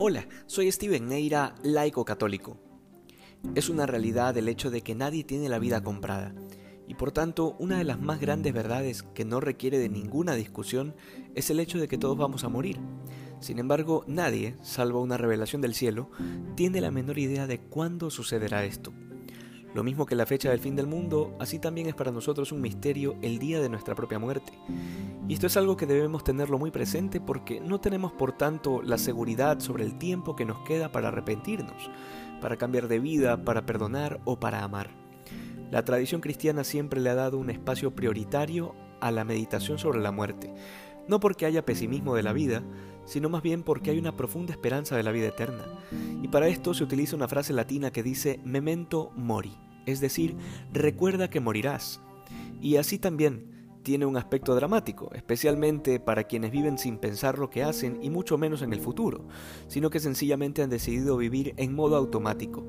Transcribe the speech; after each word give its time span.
Hola, 0.00 0.28
soy 0.46 0.70
Steven 0.70 1.08
Neira, 1.08 1.56
laico 1.64 2.04
católico. 2.04 2.56
Es 3.56 3.68
una 3.68 3.84
realidad 3.84 4.36
el 4.36 4.48
hecho 4.48 4.70
de 4.70 4.82
que 4.82 4.94
nadie 4.94 5.24
tiene 5.24 5.48
la 5.48 5.58
vida 5.58 5.82
comprada, 5.82 6.36
y 6.86 6.94
por 6.94 7.10
tanto 7.10 7.56
una 7.58 7.78
de 7.78 7.84
las 7.84 8.00
más 8.00 8.20
grandes 8.20 8.54
verdades 8.54 9.02
que 9.02 9.24
no 9.24 9.40
requiere 9.40 9.76
de 9.76 9.88
ninguna 9.88 10.36
discusión 10.36 10.94
es 11.34 11.50
el 11.50 11.58
hecho 11.58 11.80
de 11.80 11.88
que 11.88 11.98
todos 11.98 12.16
vamos 12.16 12.44
a 12.44 12.48
morir. 12.48 12.78
Sin 13.40 13.58
embargo, 13.58 14.04
nadie, 14.06 14.54
salvo 14.62 15.02
una 15.02 15.16
revelación 15.16 15.62
del 15.62 15.74
cielo, 15.74 16.12
tiene 16.54 16.80
la 16.80 16.92
menor 16.92 17.18
idea 17.18 17.48
de 17.48 17.58
cuándo 17.58 18.08
sucederá 18.12 18.64
esto. 18.64 18.92
Lo 19.74 19.84
mismo 19.84 20.06
que 20.06 20.14
la 20.14 20.26
fecha 20.26 20.50
del 20.50 20.60
fin 20.60 20.76
del 20.76 20.86
mundo, 20.86 21.36
así 21.38 21.58
también 21.58 21.88
es 21.88 21.94
para 21.94 22.10
nosotros 22.10 22.52
un 22.52 22.60
misterio 22.60 23.16
el 23.20 23.38
día 23.38 23.60
de 23.60 23.68
nuestra 23.68 23.94
propia 23.94 24.18
muerte. 24.18 24.52
Y 25.28 25.34
esto 25.34 25.46
es 25.46 25.56
algo 25.56 25.76
que 25.76 25.86
debemos 25.86 26.24
tenerlo 26.24 26.58
muy 26.58 26.70
presente 26.70 27.20
porque 27.20 27.60
no 27.60 27.80
tenemos 27.80 28.12
por 28.12 28.32
tanto 28.32 28.80
la 28.82 28.96
seguridad 28.96 29.60
sobre 29.60 29.84
el 29.84 29.98
tiempo 29.98 30.36
que 30.36 30.46
nos 30.46 30.60
queda 30.60 30.90
para 30.90 31.08
arrepentirnos, 31.08 31.90
para 32.40 32.56
cambiar 32.56 32.88
de 32.88 32.98
vida, 32.98 33.44
para 33.44 33.66
perdonar 33.66 34.20
o 34.24 34.40
para 34.40 34.64
amar. 34.64 34.90
La 35.70 35.84
tradición 35.84 36.22
cristiana 36.22 36.64
siempre 36.64 37.00
le 37.00 37.10
ha 37.10 37.14
dado 37.14 37.38
un 37.38 37.50
espacio 37.50 37.94
prioritario 37.94 38.74
a 39.00 39.10
la 39.10 39.24
meditación 39.24 39.78
sobre 39.78 40.00
la 40.00 40.12
muerte, 40.12 40.54
no 41.08 41.20
porque 41.20 41.46
haya 41.46 41.64
pesimismo 41.64 42.14
de 42.14 42.22
la 42.22 42.32
vida, 42.32 42.62
sino 43.04 43.28
más 43.28 43.42
bien 43.42 43.62
porque 43.62 43.90
hay 43.90 43.98
una 43.98 44.16
profunda 44.16 44.52
esperanza 44.52 44.96
de 44.96 45.02
la 45.02 45.12
vida 45.12 45.28
eterna. 45.28 45.64
Y 46.22 46.28
para 46.28 46.48
esto 46.48 46.74
se 46.74 46.84
utiliza 46.84 47.16
una 47.16 47.28
frase 47.28 47.52
latina 47.52 47.90
que 47.90 48.02
dice 48.02 48.40
memento 48.44 49.10
mori, 49.16 49.56
es 49.86 50.00
decir, 50.00 50.36
recuerda 50.72 51.30
que 51.30 51.40
morirás. 51.40 52.00
Y 52.60 52.76
así 52.76 52.98
también 52.98 53.58
tiene 53.82 54.04
un 54.04 54.18
aspecto 54.18 54.54
dramático, 54.54 55.10
especialmente 55.14 55.98
para 55.98 56.24
quienes 56.24 56.50
viven 56.50 56.76
sin 56.76 56.98
pensar 56.98 57.38
lo 57.38 57.48
que 57.48 57.62
hacen 57.62 57.98
y 58.02 58.10
mucho 58.10 58.36
menos 58.36 58.60
en 58.60 58.74
el 58.74 58.80
futuro, 58.80 59.26
sino 59.68 59.88
que 59.88 60.00
sencillamente 60.00 60.62
han 60.62 60.68
decidido 60.68 61.16
vivir 61.16 61.54
en 61.56 61.74
modo 61.74 61.96
automático. 61.96 62.66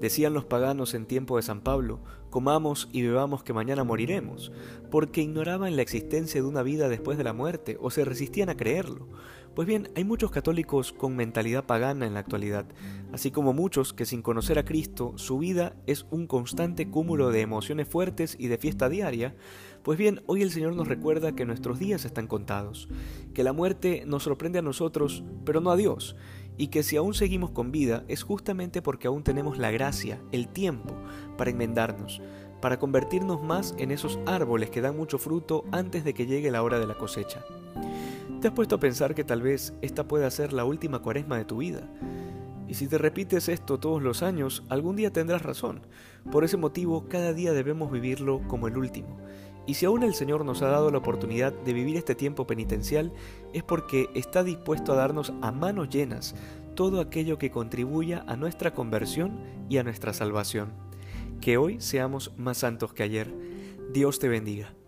Decían 0.00 0.32
los 0.32 0.46
paganos 0.46 0.94
en 0.94 1.04
tiempo 1.04 1.36
de 1.36 1.42
San 1.42 1.60
Pablo, 1.60 2.00
comamos 2.30 2.88
y 2.90 3.02
bebamos 3.02 3.42
que 3.42 3.52
mañana 3.52 3.84
moriremos, 3.84 4.50
porque 4.90 5.20
ignoraban 5.20 5.76
la 5.76 5.82
existencia 5.82 6.40
de 6.40 6.48
una 6.48 6.62
vida 6.62 6.88
después 6.88 7.18
de 7.18 7.24
la 7.24 7.34
muerte 7.34 7.76
o 7.80 7.90
se 7.90 8.06
resistían 8.06 8.48
a 8.48 8.56
creerlo. 8.56 9.08
Pues 9.54 9.66
bien, 9.66 9.90
hay 9.96 10.04
muchos 10.04 10.30
católicos 10.30 10.92
con 10.92 11.16
mentalidad 11.16 11.66
pagana 11.66 12.06
en 12.06 12.14
la 12.14 12.20
actualidad, 12.20 12.66
así 13.12 13.30
como 13.30 13.52
muchos 13.52 13.92
que 13.92 14.06
sin 14.06 14.22
conocer 14.22 14.58
a 14.58 14.64
Cristo 14.64 15.12
su 15.16 15.38
vida 15.38 15.74
es 15.86 16.06
un 16.10 16.26
constante 16.26 16.88
cúmulo 16.88 17.30
de 17.30 17.40
emociones 17.40 17.88
fuertes 17.88 18.36
y 18.38 18.46
de 18.46 18.58
fiesta 18.58 18.88
diaria, 18.88 19.34
pues 19.82 19.98
bien, 19.98 20.22
hoy 20.26 20.42
el 20.42 20.52
Señor 20.52 20.76
nos 20.76 20.88
recuerda 20.88 21.34
que 21.34 21.44
nuestros 21.44 21.78
días 21.78 22.04
están 22.04 22.26
contados, 22.26 22.88
que 23.34 23.42
la 23.42 23.52
muerte 23.52 24.04
nos 24.06 24.22
sorprende 24.22 24.60
a 24.60 24.62
nosotros, 24.62 25.24
pero 25.44 25.60
no 25.60 25.70
a 25.72 25.76
Dios, 25.76 26.16
y 26.56 26.68
que 26.68 26.82
si 26.82 26.96
aún 26.96 27.14
seguimos 27.14 27.50
con 27.50 27.72
vida 27.72 28.04
es 28.08 28.22
justamente 28.22 28.82
porque 28.82 29.08
aún 29.08 29.22
tenemos 29.22 29.58
la 29.58 29.70
gracia, 29.70 30.20
el 30.32 30.48
tiempo, 30.48 30.94
para 31.36 31.50
enmendarnos, 31.50 32.20
para 32.60 32.78
convertirnos 32.78 33.42
más 33.42 33.74
en 33.78 33.90
esos 33.90 34.18
árboles 34.26 34.70
que 34.70 34.80
dan 34.80 34.96
mucho 34.96 35.18
fruto 35.18 35.64
antes 35.72 36.04
de 36.04 36.14
que 36.14 36.26
llegue 36.26 36.50
la 36.50 36.62
hora 36.62 36.78
de 36.78 36.86
la 36.86 36.98
cosecha. 36.98 37.44
¿Te 38.40 38.48
has 38.48 38.54
puesto 38.54 38.76
a 38.76 38.80
pensar 38.80 39.14
que 39.14 39.24
tal 39.24 39.42
vez 39.42 39.74
esta 39.82 40.08
pueda 40.08 40.30
ser 40.30 40.52
la 40.52 40.64
última 40.64 41.00
cuaresma 41.00 41.36
de 41.36 41.44
tu 41.44 41.58
vida? 41.58 41.88
Y 42.70 42.74
si 42.74 42.86
te 42.86 42.98
repites 42.98 43.48
esto 43.48 43.80
todos 43.80 44.00
los 44.00 44.22
años, 44.22 44.62
algún 44.68 44.94
día 44.94 45.12
tendrás 45.12 45.42
razón. 45.42 45.80
Por 46.30 46.44
ese 46.44 46.56
motivo, 46.56 47.08
cada 47.08 47.32
día 47.32 47.52
debemos 47.52 47.90
vivirlo 47.90 48.42
como 48.46 48.68
el 48.68 48.78
último. 48.78 49.18
Y 49.66 49.74
si 49.74 49.86
aún 49.86 50.04
el 50.04 50.14
Señor 50.14 50.44
nos 50.44 50.62
ha 50.62 50.68
dado 50.68 50.92
la 50.92 50.98
oportunidad 50.98 51.52
de 51.52 51.72
vivir 51.72 51.96
este 51.96 52.14
tiempo 52.14 52.46
penitencial, 52.46 53.12
es 53.52 53.64
porque 53.64 54.08
está 54.14 54.44
dispuesto 54.44 54.92
a 54.92 54.96
darnos 54.96 55.32
a 55.42 55.50
manos 55.50 55.88
llenas 55.88 56.36
todo 56.76 57.00
aquello 57.00 57.38
que 57.38 57.50
contribuya 57.50 58.24
a 58.28 58.36
nuestra 58.36 58.72
conversión 58.72 59.40
y 59.68 59.78
a 59.78 59.82
nuestra 59.82 60.12
salvación. 60.12 60.72
Que 61.40 61.56
hoy 61.56 61.80
seamos 61.80 62.32
más 62.36 62.58
santos 62.58 62.92
que 62.92 63.02
ayer. 63.02 63.34
Dios 63.92 64.20
te 64.20 64.28
bendiga. 64.28 64.79